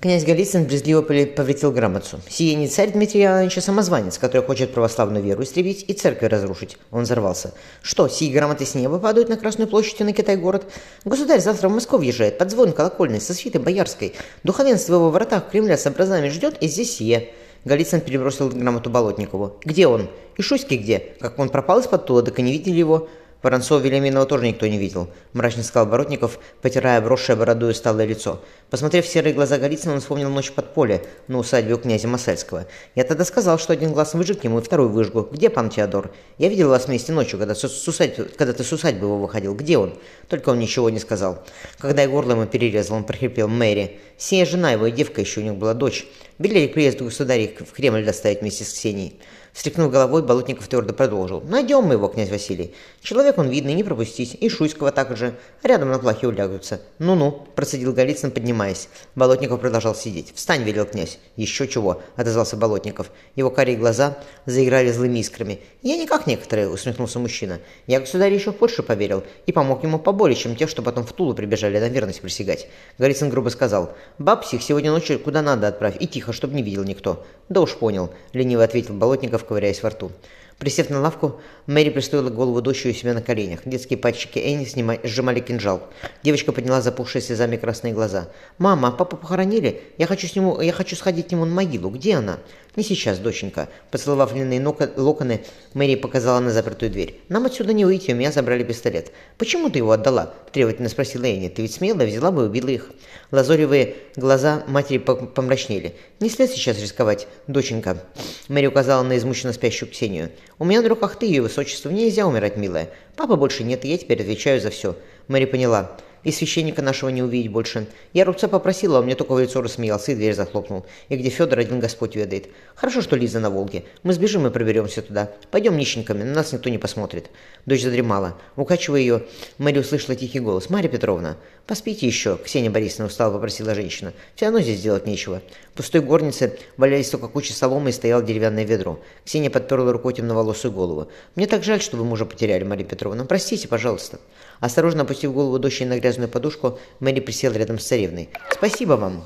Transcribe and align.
Князь 0.00 0.24
Голицын 0.24 0.64
брезгливо 0.64 1.02
повредил 1.02 1.72
грамотцу. 1.72 2.20
«Сие 2.26 2.54
не 2.54 2.68
царь 2.68 2.88
Иванович, 2.88 3.58
а 3.58 3.60
самозванец, 3.60 4.16
который 4.16 4.42
хочет 4.42 4.72
православную 4.72 5.22
веру 5.22 5.42
истребить 5.42 5.84
и 5.88 5.92
церкви 5.92 6.24
разрушить». 6.24 6.78
Он 6.90 7.02
взорвался. 7.02 7.52
«Что, 7.82 8.08
сии 8.08 8.32
грамоты 8.32 8.64
с 8.64 8.74
неба 8.74 8.98
падают 8.98 9.28
на 9.28 9.36
Красную 9.36 9.68
площадь 9.68 10.00
и 10.00 10.04
на 10.04 10.14
Китай-город? 10.14 10.64
Государь 11.04 11.40
завтра 11.40 11.68
в 11.68 11.72
Москву 11.72 11.98
въезжает, 11.98 12.38
под 12.38 12.50
звон 12.50 12.72
колокольный, 12.72 13.20
со 13.20 13.34
свитой 13.34 13.60
боярской. 13.60 14.14
Духовенство 14.42 14.94
его 14.94 15.10
в 15.10 15.12
воротах 15.12 15.50
Кремля 15.50 15.76
с 15.76 15.86
образами 15.86 16.30
ждет, 16.30 16.56
и 16.62 16.66
здесь 16.66 16.96
сие». 16.96 17.28
Голицын 17.66 18.00
перебросил 18.00 18.48
грамоту 18.48 18.88
Болотникову. 18.88 19.58
«Где 19.66 19.86
он? 19.86 20.08
И 20.38 20.40
Шуйский 20.40 20.78
где? 20.78 21.12
Как 21.20 21.38
он 21.38 21.50
пропал 21.50 21.80
из-под 21.80 22.06
тула, 22.06 22.22
так 22.22 22.38
и 22.38 22.42
не 22.42 22.52
видели 22.52 22.78
его?» 22.78 23.10
Воронцова 23.42 23.80
Велиминова 23.80 24.26
тоже 24.26 24.46
никто 24.46 24.66
не 24.66 24.76
видел, 24.76 25.08
мрачно 25.32 25.62
сказал 25.62 25.86
Боротников, 25.86 26.38
потирая 26.60 26.98
обросшее 26.98 27.36
бородою 27.36 27.74
сталое 27.74 28.04
лицо. 28.06 28.42
Посмотрев 28.68 29.06
в 29.06 29.08
серые 29.08 29.32
глаза 29.32 29.56
Голицына, 29.56 29.94
он 29.94 30.00
вспомнил 30.00 30.28
ночь 30.28 30.52
под 30.52 30.74
поле 30.74 31.02
на 31.26 31.38
усадьбе 31.38 31.74
у 31.74 31.78
князя 31.78 32.06
Масальского. 32.06 32.66
Я 32.94 33.04
тогда 33.04 33.24
сказал, 33.24 33.58
что 33.58 33.72
один 33.72 33.92
глаз 33.92 34.14
выжег 34.14 34.44
ему 34.44 34.58
и 34.58 34.62
второй 34.62 34.88
выжгу. 34.88 35.26
Где 35.30 35.48
пан 35.48 35.70
Теодор? 35.70 36.12
Я 36.36 36.48
видел 36.48 36.68
вас 36.68 36.86
вместе 36.86 37.12
ночью, 37.12 37.38
когда, 37.38 37.54
с 37.54 37.64
усадьбы, 37.64 38.28
когда 38.36 38.52
ты 38.52 38.62
с 38.62 38.72
усадьбы 38.72 39.06
его 39.06 39.18
выходил. 39.18 39.54
Где 39.54 39.78
он? 39.78 39.94
Только 40.28 40.50
он 40.50 40.58
ничего 40.58 40.90
не 40.90 40.98
сказал. 40.98 41.42
Когда 41.78 42.02
я 42.02 42.08
горло 42.08 42.32
ему 42.32 42.46
перерезал, 42.46 42.98
он 42.98 43.04
прохрипел 43.04 43.48
Мэри. 43.48 43.98
Сия 44.18 44.44
жена 44.44 44.72
его 44.72 44.86
и 44.86 44.90
девка 44.90 45.22
еще 45.22 45.40
у 45.40 45.42
них 45.42 45.54
была 45.54 45.72
дочь. 45.72 46.06
Велели 46.38 46.68
к 46.68 46.74
приезду 46.74 47.04
государя 47.04 47.48
в 47.58 47.72
Кремль 47.72 48.04
доставить 48.04 48.40
вместе 48.40 48.64
с 48.64 48.72
Ксенией. 48.72 49.18
Встряхнув 49.52 49.90
головой, 49.90 50.22
Болотников 50.22 50.68
твердо 50.68 50.92
продолжил. 50.94 51.40
«Найдем 51.40 51.84
мы 51.84 51.94
его, 51.94 52.08
князь 52.08 52.30
Василий. 52.30 52.74
Человек 53.02 53.38
он 53.38 53.48
видный, 53.48 53.74
не 53.74 53.82
пропустить. 53.82 54.36
И 54.40 54.48
Шуйского 54.48 54.92
также. 54.92 55.34
Рядом 55.62 55.90
на 55.90 55.98
плахе 55.98 56.28
улягутся. 56.28 56.80
Ну-ну»,– 56.98 57.46
процедил 57.54 57.92
Голицын, 57.92 58.30
поднимаясь. 58.30 58.88
Болотников 59.14 59.60
продолжал 59.60 59.94
сидеть. 59.94 60.32
«Встань»,– 60.34 60.62
велел 60.64 60.86
князь. 60.86 61.18
«Еще 61.36 61.66
чего»,– 61.66 62.00
отозвался 62.16 62.56
Болотников. 62.56 63.10
Его 63.34 63.50
карие 63.50 63.76
глаза 63.76 64.18
заиграли 64.46 64.92
злыми 64.92 65.18
искрами. 65.18 65.60
«Я 65.82 65.96
не 65.96 66.06
как 66.06 66.26
некоторые»,– 66.26 66.68
усмехнулся 66.70 67.18
мужчина. 67.18 67.60
«Я 67.86 68.00
государю 68.00 68.34
еще 68.34 68.52
больше 68.52 68.82
поверил 68.82 69.24
и 69.46 69.52
помог 69.52 69.82
ему 69.82 69.98
поболее, 69.98 70.36
чем 70.36 70.54
те, 70.56 70.66
что 70.66 70.82
потом 70.82 71.04
в 71.04 71.12
Тулу 71.12 71.34
прибежали 71.34 71.78
на 71.78 71.88
верность 71.88 72.20
присягать». 72.20 72.68
Голицын 72.98 73.30
грубо 73.30 73.48
сказал. 73.48 73.94
«Баб 74.18 74.44
сегодня 74.44 74.90
ночью 74.90 75.18
куда 75.18 75.42
надо 75.42 75.68
отправь, 75.68 75.96
и 75.98 76.06
тихо, 76.06 76.32
чтобы 76.32 76.54
не 76.54 76.62
видел 76.62 76.84
никто». 76.84 77.24
«Да 77.48 77.60
уж 77.60 77.74
понял»,– 77.74 78.10
лениво 78.32 78.62
ответил 78.62 78.94
Болотников, 78.94 79.39
ковыряясь 79.44 79.82
во 79.82 79.90
рту. 79.90 80.12
Присев 80.60 80.90
на 80.90 81.00
лавку, 81.00 81.40
Мэри 81.66 81.88
пристроила 81.88 82.28
голову 82.28 82.60
дочери 82.60 82.92
у 82.92 82.94
себя 82.94 83.14
на 83.14 83.22
коленях. 83.22 83.60
Детские 83.64 83.98
пальчики 83.98 84.38
Энни 84.38 84.66
снимали, 84.66 85.00
сжимали 85.04 85.40
кинжал. 85.40 85.88
Девочка 86.22 86.52
подняла 86.52 86.82
запухшие 86.82 87.22
слезами 87.22 87.56
красные 87.56 87.94
глаза. 87.94 88.28
«Мама, 88.58 88.90
папу 88.90 89.16
похоронили? 89.16 89.82
Я 89.96 90.06
хочу, 90.06 90.26
с 90.26 90.36
нему, 90.36 90.60
я 90.60 90.72
хочу 90.72 90.96
сходить 90.96 91.28
к 91.28 91.32
нему 91.32 91.46
на 91.46 91.54
могилу. 91.54 91.88
Где 91.88 92.16
она?» 92.16 92.40
«Не 92.76 92.84
сейчас, 92.84 93.18
доченька». 93.18 93.68
Поцеловав 93.90 94.32
длинные 94.32 94.64
локоны, 94.96 95.40
Мэри 95.74 95.96
показала 95.96 96.38
на 96.38 96.50
запертую 96.50 96.90
дверь. 96.90 97.20
«Нам 97.28 97.46
отсюда 97.46 97.72
не 97.72 97.84
выйти, 97.84 98.12
у 98.12 98.14
меня 98.14 98.30
забрали 98.30 98.62
пистолет». 98.62 99.10
«Почему 99.38 99.70
ты 99.70 99.78
его 99.78 99.90
отдала?»– 99.90 100.32
требовательно 100.52 100.88
спросила 100.88 101.24
Энни. 101.24 101.48
«Ты 101.48 101.62
ведь 101.62 101.74
смелая, 101.74 102.06
взяла 102.06 102.30
бы 102.30 102.42
и 102.42 102.46
убила 102.46 102.68
их». 102.68 102.90
Лазоревые 103.32 103.96
глаза 104.14 104.62
матери 104.68 104.98
помрачнели. 104.98 105.94
«Не 106.20 106.30
след 106.30 106.50
сейчас 106.50 106.80
рисковать, 106.80 107.26
доченька». 107.48 108.04
Мэри 108.48 108.66
указала 108.66 109.02
на 109.02 109.16
измученно 109.16 109.52
спящую 109.52 109.90
Ксению. 109.90 110.30
«У 110.60 110.64
меня 110.64 110.80
на 110.80 110.88
руках 110.88 111.16
ты, 111.16 111.26
ее 111.26 111.42
высочество, 111.42 111.90
нельзя 111.90 112.26
умирать, 112.26 112.56
милая. 112.56 112.90
Папа 113.16 113.34
больше 113.34 113.64
нет, 113.64 113.84
и 113.84 113.88
я 113.88 113.98
теперь 113.98 114.20
отвечаю 114.20 114.60
за 114.60 114.70
все». 114.70 114.96
Мэри 115.26 115.44
поняла. 115.44 115.96
И 116.22 116.32
священника 116.32 116.82
нашего 116.82 117.08
не 117.08 117.22
увидеть 117.22 117.50
больше. 117.50 117.86
Я 118.12 118.24
рубца 118.24 118.48
попросила, 118.48 118.98
а 118.98 119.02
мне 119.02 119.14
только 119.14 119.32
в 119.32 119.40
лицо 119.40 119.62
рассмеялся 119.62 120.12
и 120.12 120.14
дверь 120.14 120.34
захлопнул. 120.34 120.84
И 121.08 121.16
где 121.16 121.30
Федор, 121.30 121.58
один 121.58 121.80
Господь 121.80 122.14
ведает. 122.16 122.48
Хорошо, 122.74 123.00
что 123.00 123.16
Лиза 123.16 123.40
на 123.40 123.50
Волге. 123.50 123.84
Мы 124.02 124.12
сбежим 124.12 124.46
и 124.46 124.50
проберемся 124.50 125.02
туда. 125.02 125.30
Пойдем 125.50 125.76
нищенками, 125.76 126.22
на 126.22 126.34
нас 126.34 126.52
никто 126.52 126.68
не 126.68 126.78
посмотрит. 126.78 127.30
Дочь 127.64 127.82
задремала. 127.82 128.36
Укачивая 128.56 129.00
ее, 129.00 129.22
Мэри 129.58 129.78
услышала 129.78 130.14
тихий 130.14 130.40
голос. 130.40 130.70
«Марья 130.70 130.88
Петровна, 130.88 131.36
поспите 131.66 132.06
еще»,— 132.06 132.38
Ксения 132.44 132.70
Борисовна 132.70 133.06
устала 133.06 133.32
попросила 133.32 133.74
женщина. 133.74 134.12
«Все 134.34 134.46
равно 134.46 134.60
здесь 134.60 134.80
делать 134.80 135.06
нечего». 135.06 135.42
В 135.72 135.76
пустой 135.76 136.00
горнице 136.00 136.58
валялись 136.76 137.08
только 137.08 137.28
куча 137.28 137.52
соломы 137.52 137.90
и 137.90 137.92
стояло 137.92 138.22
деревянное 138.22 138.64
ведро. 138.64 139.00
Ксения 139.24 139.50
подперла 139.50 139.92
рукой 139.92 140.14
темноволосую 140.14 140.72
голову. 140.72 141.08
«Мне 141.36 141.46
так 141.46 141.64
жаль, 141.64 141.80
что 141.80 141.96
вы 141.96 142.04
мужа 142.04 142.26
потеряли, 142.26 142.64
Марья 142.64 142.84
Петровна. 142.84 143.24
Простите, 143.24 143.68
пожалуйста». 143.68 144.18
Осторожно 144.60 145.02
опустив 145.02 145.32
голову 145.32 145.58
дочери 145.58 145.88
на 145.88 145.98
грязную 145.98 146.28
подушку, 146.28 146.78
Мэри 147.00 147.20
присела 147.20 147.54
рядом 147.54 147.78
с 147.78 147.84
царевной. 147.84 148.28
«Спасибо 148.52 148.92
вам!» 148.92 149.24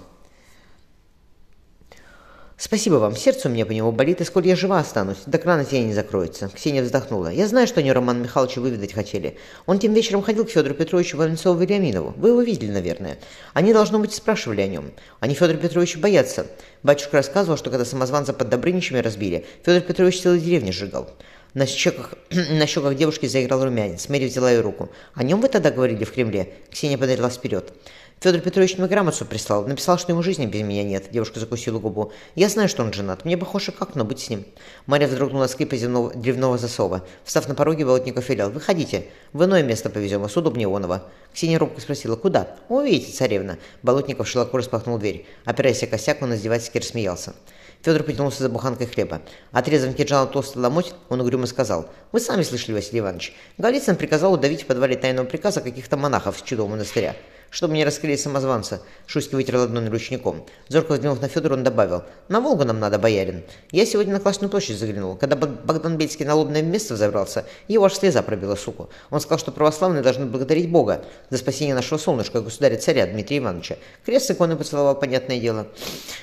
«Спасибо 2.56 2.94
вам. 2.94 3.16
Сердце 3.16 3.48
у 3.48 3.50
меня 3.50 3.66
по 3.66 3.72
нему 3.72 3.90
болит, 3.90 4.20
и 4.20 4.24
сколь 4.24 4.46
я 4.46 4.54
жива 4.54 4.78
останусь, 4.78 5.18
до 5.26 5.38
крана 5.38 5.64
тени 5.64 5.88
не 5.88 5.92
закроется». 5.92 6.48
Ксения 6.54 6.84
вздохнула. 6.84 7.32
«Я 7.32 7.48
знаю, 7.48 7.66
что 7.66 7.80
они 7.80 7.90
Роман 7.90 8.22
Михайловича 8.22 8.60
выведать 8.60 8.92
хотели. 8.92 9.36
Он 9.66 9.80
тем 9.80 9.92
вечером 9.92 10.22
ходил 10.22 10.44
к 10.44 10.50
Федору 10.50 10.72
Петровичу 10.74 11.16
Воронцову 11.16 11.58
Вильяминову. 11.58 12.14
Вы 12.16 12.28
его 12.28 12.42
видели, 12.42 12.70
наверное. 12.70 13.18
Они, 13.54 13.72
должно 13.72 13.98
быть, 13.98 14.14
спрашивали 14.14 14.60
о 14.60 14.68
нем. 14.68 14.92
Они 15.18 15.34
Федора 15.34 15.56
Петровича 15.56 15.98
боятся. 15.98 16.46
Батюшка 16.84 17.16
рассказывал, 17.16 17.58
что 17.58 17.70
когда 17.70 17.84
самозванца 17.84 18.32
под 18.32 18.48
Добрыничами 18.50 19.00
разбили, 19.00 19.44
Федор 19.64 19.82
Петрович 19.82 20.22
целые 20.22 20.40
деревни 20.40 20.70
сжигал. 20.70 21.10
На 21.54 21.66
щеках, 21.66 22.14
на 22.30 22.66
щеках 22.66 22.96
девушки 22.96 23.26
заиграл 23.26 23.64
румянец. 23.64 24.08
Мэри 24.08 24.26
взяла 24.26 24.50
ее 24.50 24.60
руку. 24.60 24.88
«О 25.14 25.22
нем 25.22 25.40
вы 25.40 25.48
тогда 25.48 25.70
говорили 25.70 26.04
в 26.04 26.12
Кремле?» 26.12 26.48
Ксения 26.70 26.98
подалилась 26.98 27.36
вперед. 27.36 27.72
Федор 28.20 28.40
Петрович 28.40 28.78
мне 28.78 28.88
грамоту 28.88 29.24
прислал. 29.26 29.66
Написал, 29.66 29.98
что 29.98 30.12
ему 30.12 30.22
жизни 30.22 30.46
без 30.46 30.62
меня 30.62 30.82
нет. 30.82 31.10
Девушка 31.10 31.40
закусила 31.40 31.78
губу. 31.78 32.10
Я 32.34 32.48
знаю, 32.48 32.68
что 32.70 32.82
он 32.82 32.92
женат. 32.92 33.24
Мне 33.24 33.36
бы 33.36 33.44
хоша 33.44 33.70
как, 33.70 33.96
но 33.96 34.04
быть 34.04 34.18
с 34.18 34.30
ним. 34.30 34.46
Мария 34.86 35.08
вздрогнула 35.08 35.46
скрипа 35.46 35.76
земного, 35.76 36.10
древного 36.14 36.56
засова. 36.56 37.04
Встав 37.22 37.48
на 37.48 37.54
пороге, 37.54 37.84
Болотников 37.84 38.28
велел. 38.30 38.48
Выходите. 38.48 39.08
В 39.34 39.44
иное 39.44 39.62
место 39.62 39.90
повезем, 39.90 40.22
вас 40.22 40.34
удобнее 40.38 40.64
Ионова. 40.64 41.04
Ксения 41.34 41.58
робко 41.58 41.82
спросила, 41.82 42.16
куда? 42.16 42.56
Увидите, 42.70 43.12
царевна. 43.12 43.58
Болотников 43.82 44.26
широко 44.26 44.56
распахнул 44.56 44.96
дверь. 44.96 45.26
Опираясь 45.44 45.82
о 45.82 45.86
косяк, 45.86 46.22
он 46.22 46.34
издевательски 46.34 46.78
рассмеялся. 46.78 47.34
Федор 47.84 48.02
потянулся 48.02 48.42
за 48.42 48.48
буханкой 48.48 48.86
хлеба. 48.86 49.20
Отрезав 49.52 49.94
кинжалом 49.94 50.28
толстый 50.28 50.56
ломоть, 50.56 50.94
он 51.10 51.20
угрюмо 51.20 51.46
сказал. 51.46 51.86
«Вы 52.12 52.20
сами 52.20 52.42
слышали, 52.42 52.72
Василий 52.72 53.00
Иванович. 53.00 53.34
Голицын 53.58 53.96
приказал 53.96 54.32
удавить 54.32 54.62
в 54.62 54.66
подвале 54.66 54.96
тайного 54.96 55.26
приказа 55.26 55.60
каких-то 55.60 55.98
монахов 55.98 56.38
с 56.38 56.42
чудового 56.42 56.70
монастыря 56.72 57.14
чтобы 57.54 57.74
не 57.74 57.84
раскрыли 57.84 58.16
самозванца. 58.16 58.82
Шуйский 59.06 59.36
вытер 59.36 59.56
ладонь 59.56 59.88
ручником. 59.88 60.44
Зорко 60.68 60.94
взглянув 60.94 61.20
на 61.20 61.28
Федора, 61.28 61.54
он 61.54 61.62
добавил. 61.62 62.02
«На 62.28 62.40
Волгу 62.40 62.64
нам 62.64 62.80
надо, 62.80 62.98
боярин. 62.98 63.44
Я 63.70 63.86
сегодня 63.86 64.12
на 64.12 64.18
Классную 64.18 64.50
площадь 64.50 64.76
заглянул. 64.76 65.14
Когда 65.14 65.36
Богдан 65.36 65.96
Бельский 65.96 66.26
на 66.26 66.34
лобное 66.34 66.62
место 66.62 66.94
взобрался, 66.94 67.44
его 67.68 67.84
аж 67.84 67.94
слеза 67.94 68.22
пробила, 68.22 68.56
суку. 68.56 68.90
Он 69.10 69.20
сказал, 69.20 69.38
что 69.38 69.52
православные 69.52 70.02
должны 70.02 70.26
благодарить 70.26 70.68
Бога 70.68 71.04
за 71.30 71.38
спасение 71.38 71.76
нашего 71.76 71.96
солнышка, 71.96 72.40
государя-царя 72.40 73.06
Дмитрия 73.06 73.38
Ивановича. 73.38 73.76
Крест 74.04 74.32
иконы 74.32 74.56
поцеловал, 74.56 74.98
понятное 74.98 75.38
дело. 75.38 75.68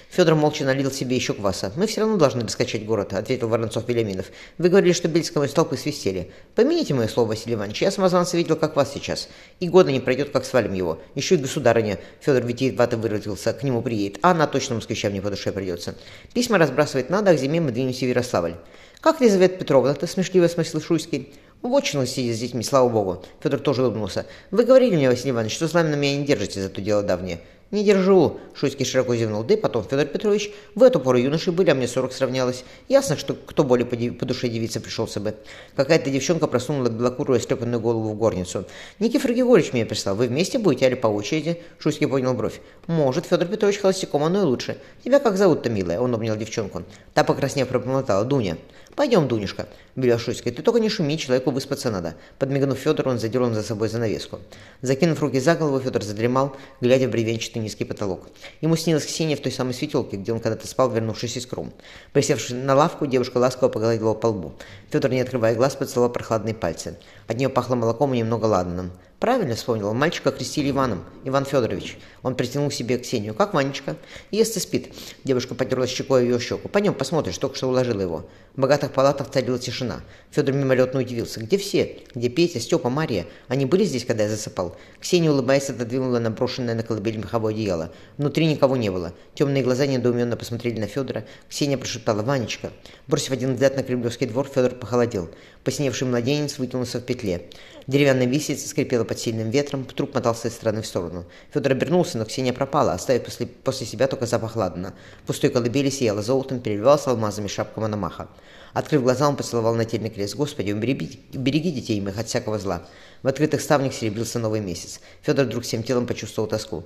Федор 0.10 0.36
молча 0.36 0.66
налил 0.66 0.92
себе 0.92 1.16
еще 1.16 1.34
кваса. 1.34 1.72
«Мы 1.78 1.88
все 1.88 2.02
равно 2.02 2.18
должны 2.18 2.44
раскачать 2.44 2.86
город»,— 2.86 3.14
ответил 3.14 3.48
Воронцов 3.48 3.88
Велиминов. 3.88 4.26
«Вы 4.58 4.68
говорили, 4.68 4.92
что 4.92 5.08
Бельского 5.08 5.46
из 5.46 5.54
толпы 5.54 5.78
свистели. 5.78 6.32
Помяните 6.56 6.94
мое 6.94 7.08
слово, 7.08 7.30
Василий 7.30 7.56
Иванович. 7.56 7.84
Я 7.84 7.92
самозванца 7.92 8.36
видел, 8.36 8.58
как 8.58 8.76
вас 8.76 8.92
сейчас. 8.94 9.30
И 9.62 9.70
года 9.70 9.90
не 9.90 10.02
пройдет, 10.02 10.32
как 10.32 10.44
свалим 10.44 10.74
его. 10.74 11.00
Еще 11.22 11.36
и 11.36 11.38
государыня. 11.38 12.00
Федор 12.20 12.44
Витиевато 12.44 12.98
выродился, 12.98 13.54
к 13.54 13.62
нему 13.62 13.84
приедет. 13.84 14.18
А 14.24 14.32
она 14.32 14.48
точно 14.48 14.74
москвичам 14.74 15.14
не 15.14 15.22
по 15.22 15.30
душе 15.30 15.52
придется. 15.52 15.94
Письма 16.34 16.58
разбрасывать 16.58 17.12
надо, 17.12 17.30
а 17.30 17.36
к 17.36 17.38
зиме 17.38 17.62
мы 17.62 17.72
двинемся 17.72 18.06
в 18.06 18.10
Ярославль. 18.10 18.56
«Как 19.02 19.22
Лизавета 19.22 19.56
Петровна-то?»— 19.56 20.08
смешливо 20.08 20.48
спросил 20.48 20.82
Шуйский. 20.82 21.32
«Вотчину 21.62 22.08
сидит 22.08 22.36
с 22.36 22.40
детьми, 22.40 22.64
слава 22.64 22.90
богу». 22.90 23.24
Федор 23.40 23.60
тоже 23.60 23.84
улыбнулся. 23.84 24.26
«Вы 24.50 24.64
говорили 24.64 24.96
мне, 24.96 25.12
Василий 25.12 25.30
Иванович, 25.30 25.54
что 25.54 25.68
с 25.68 25.76
вами 25.76 25.90
на 25.90 25.96
меня 25.96 26.18
не 26.18 26.26
держите 26.26 26.60
за 26.60 26.70
то 26.70 26.82
дело 26.82 27.04
давнее. 27.04 27.40
«Не 27.72 27.86
держу»,— 27.86 28.38
Шуйский 28.54 28.86
широко 28.86 29.16
зевнул. 29.16 29.44
«Да 29.44 29.54
и 29.54 29.58
потом, 29.58 29.86
Федор 29.86 30.06
Петрович, 30.06 30.52
в 30.76 30.84
эту 30.84 31.00
пору 31.00 31.18
юноши 31.18 31.54
были, 31.54 31.70
а 31.70 31.76
мне 31.76 31.88
сорок 31.88 32.12
сравнялось. 32.12 32.66
Ясно, 32.90 33.16
что 33.16 33.34
кто 33.34 33.64
более 33.64 33.86
по, 33.86 33.96
по 33.96 34.26
душе 34.26 34.50
девицы 34.50 34.82
пришелся 34.82 35.22
бы». 35.22 35.36
Какая-то 35.78 36.10
девчонка 36.10 36.48
просунула 36.48 36.90
белокурую 36.90 37.40
стрепанную 37.40 37.80
голову 37.80 38.10
в 38.10 38.18
горницу. 38.18 38.66
«Никифор 39.00 39.32
Григорьевич 39.32 39.72
меня 39.72 39.86
прислал. 39.86 40.16
Вы 40.16 40.28
вместе 40.28 40.60
будете 40.60 40.86
или 40.86 40.96
по 40.96 41.08
очереди?» 41.08 41.62
Шуйский 41.80 42.08
поднял 42.08 42.34
бровь. 42.34 42.60
«Может, 42.88 43.26
Федор 43.26 43.48
Петрович 43.48 43.80
холостяком, 43.80 44.24
оно 44.24 44.42
и 44.42 44.44
лучше. 44.44 44.78
Тебя 45.06 45.20
как 45.20 45.38
зовут-то, 45.38 45.70
милая?» 45.70 46.02
Он 46.02 46.14
обнял 46.14 46.36
девчонку. 46.36 46.84
Та, 47.14 47.24
покраснев, 47.24 47.70
пробормотала. 47.70 48.26
«Дуня». 48.26 48.58
«Пойдем, 48.96 49.28
Дунюшка»,— 49.28 49.68
велел 49.96 50.20
Шуйский. 50.20 50.52
«Ты 50.52 50.62
только 50.62 50.80
не 50.80 50.90
шуми, 50.90 51.18
человеку 51.18 51.52
выспаться 51.52 51.90
надо». 51.90 52.16
Подмигнув 52.40 52.78
Федору, 52.78 53.12
он 53.12 53.20
задернул 53.20 53.54
за 53.54 53.64
собой 53.64 53.88
занавеску. 53.88 54.40
Закинув 54.82 55.22
руки 55.22 55.40
за 55.40 55.56
голову, 55.56 55.80
Федор 55.80 56.04
задремал, 56.04 56.56
глядя 56.82 57.08
в 57.08 57.12
бревенчатый 57.12 57.62
низкий 57.62 57.86
потолок. 57.86 58.28
Ему 58.60 58.76
снилась 58.76 59.06
Ксения 59.06 59.38
в 59.38 59.42
той 59.42 59.52
самой 59.52 59.74
светелке, 59.74 60.18
где 60.18 60.34
он 60.34 60.40
когда-то 60.40 60.68
спал, 60.68 60.90
вернувшись 60.92 61.38
из 61.38 61.46
Крум. 61.46 61.72
Присевшись 62.12 62.52
на 62.52 62.76
лавку, 62.76 63.06
девушка 63.06 63.38
ласково 63.38 63.70
погладила 63.70 64.10
его 64.10 64.16
по 64.16 64.28
лбу. 64.28 64.54
Федор, 64.90 65.12
не 65.12 65.22
открывая 65.22 65.56
глаз, 65.56 65.76
поцеловал 65.76 66.12
прохладные 66.12 66.54
пальцы. 66.54 66.98
От 67.28 67.38
нее 67.38 67.50
пахло 67.50 67.76
молоком 67.76 68.14
и 68.14 68.20
немного 68.20 68.46
ладаном. 68.46 68.92
Правильно 69.22 69.54
вспомнил, 69.54 69.94
мальчика 69.94 70.32
крестили 70.32 70.72
Иваном, 70.72 71.04
Иван 71.26 71.46
Федорович. 71.46 72.00
Он 72.24 72.34
притянул 72.34 72.72
себе 72.72 72.98
Ксению. 72.98 73.36
Как 73.36 73.54
Ванечка? 73.54 73.96
Ест 74.32 74.58
и 74.58 74.60
спит. 74.60 74.96
Девушка 75.24 75.54
потерла 75.54 75.86
щекой 75.86 76.24
ее 76.24 76.40
щеку. 76.40 76.68
Пойдем 76.70 76.96
посмотришь, 76.96 77.38
только 77.38 77.56
что 77.56 77.68
уложила 77.68 78.02
его. 78.02 78.26
В 78.56 78.62
богатых 78.62 78.92
палатах 78.92 79.30
царила 79.30 79.60
тишина. 79.60 80.02
Федор 80.32 80.56
мимолетно 80.56 81.02
удивился. 81.02 81.40
Где 81.40 81.60
все? 81.60 82.00
Где 82.16 82.30
Петя, 82.30 82.60
Степа, 82.60 82.90
Мария? 82.90 83.28
Они 83.48 83.68
были 83.68 83.84
здесь, 83.84 84.06
когда 84.06 84.24
я 84.24 84.30
засыпал? 84.30 84.76
Ксения, 85.00 85.30
улыбаясь, 85.30 85.70
отодвинула 85.70 86.18
наброшенное 86.18 86.74
на 86.74 86.82
колыбель 86.82 87.18
меховое 87.18 87.54
одеяло. 87.54 87.92
Внутри 88.18 88.48
никого 88.48 88.76
не 88.76 88.90
было. 88.90 89.14
Темные 89.36 89.64
глаза 89.64 89.86
недоуменно 89.86 90.36
посмотрели 90.36 90.80
на 90.80 90.88
Федора. 90.88 91.26
Ксения 91.48 91.78
прошептала 91.78 92.24
«Ванечка». 92.24 92.72
Бросив 93.06 93.32
один 93.32 93.54
взгляд 93.54 93.76
на 93.78 93.84
кремлевский 93.84 94.26
двор, 94.26 94.48
Федор 94.48 94.72
похолодел. 94.72 95.30
Посиневший 95.64 96.08
младенец 96.08 96.58
вытянулся 96.58 97.00
в 97.00 97.04
петле. 97.04 97.50
Деревянная 97.88 98.26
висица 98.26 98.68
скрипела 98.68 99.04
под 99.12 99.20
сильным 99.20 99.50
ветром, 99.50 99.84
труп 99.84 100.16
мотался 100.16 100.48
из 100.48 100.54
стороны 100.54 100.82
в 100.82 100.88
сторону. 100.88 101.26
Федор 101.54 101.74
обернулся, 101.74 102.18
но 102.18 102.24
Ксения 102.24 102.54
пропала, 102.54 102.94
оставив 102.94 103.26
после, 103.26 103.46
после 103.46 103.86
себя 103.86 104.08
только 104.08 104.26
запах 104.26 104.56
ладана. 104.56 104.94
В 105.24 105.28
пустой 105.28 105.50
колыбели 105.50 105.90
сияла 105.90 106.22
золотом, 106.22 106.62
переливалась 106.62 107.08
алмазами 107.08 107.50
шапка 107.50 107.82
Мономаха. 107.82 108.30
Открыв 108.74 109.04
глаза, 109.04 109.28
он 109.28 109.36
поцеловал 109.36 109.76
нательный 109.76 110.10
крест. 110.10 110.36
«Господи, 110.36 110.72
убереги, 110.72 111.20
береги 111.34 111.72
детей 111.72 112.00
моих 112.00 112.18
от 112.18 112.30
всякого 112.30 112.58
зла». 112.58 112.84
В 113.22 113.28
открытых 113.28 113.60
ставнях 113.60 113.94
серебрился 113.94 114.40
новый 114.40 114.62
месяц. 114.62 115.02
Федор 115.24 115.46
вдруг 115.46 115.64
всем 115.64 115.84
телом 115.84 116.08
почувствовал 116.08 116.48
тоску. 116.48 116.86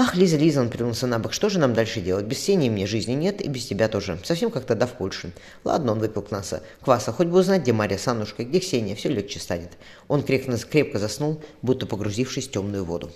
«Ах, 0.00 0.14
Лиза, 0.14 0.36
Лиза!»— 0.36 0.60
он 0.62 0.70
перевернулся 0.70 1.06
на 1.06 1.18
бок. 1.18 1.32
«Что 1.32 1.48
же 1.48 1.58
нам 1.58 1.74
дальше 1.74 2.00
делать? 2.00 2.24
Без 2.24 2.38
Сени 2.38 2.70
мне 2.70 2.86
жизни 2.86 3.12
нет, 3.12 3.40
и 3.40 3.48
без 3.48 3.66
тебя 3.66 3.88
тоже. 3.88 4.18
Совсем 4.24 4.50
как 4.50 4.64
тогда 4.64 4.86
в 4.86 4.92
Польше». 4.92 5.32
«Ладно»,— 5.64 5.92
он 5.92 5.98
выпил 5.98 6.22
кнаса. 6.22 6.62
«Кваса, 6.82 7.12
хоть 7.12 7.26
бы 7.26 7.38
узнать, 7.38 7.62
где 7.62 7.72
Марья 7.72 7.98
Санушка, 7.98 8.44
где 8.44 8.60
Ксения, 8.60 8.94
все 8.94 9.08
легче 9.08 9.40
станет». 9.40 9.72
Он 10.06 10.22
крепко, 10.22 10.56
крепко 10.56 10.98
заснул, 10.98 11.42
будто 11.62 11.86
погрузившись 11.86 12.48
в 12.48 12.50
темную 12.50 12.84
воду. 12.84 13.10